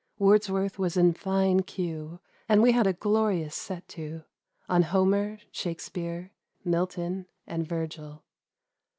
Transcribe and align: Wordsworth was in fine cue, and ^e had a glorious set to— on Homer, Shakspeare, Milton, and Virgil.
Wordsworth 0.17 0.79
was 0.79 0.97
in 0.97 1.13
fine 1.13 1.59
cue, 1.61 2.19
and 2.49 2.63
^e 2.63 2.71
had 2.73 2.87
a 2.87 2.93
glorious 2.93 3.53
set 3.53 3.87
to— 3.89 4.23
on 4.67 4.81
Homer, 4.81 5.37
Shakspeare, 5.51 6.31
Milton, 6.65 7.27
and 7.45 7.67
Virgil. 7.67 8.23